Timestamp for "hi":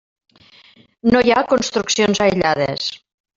1.27-1.33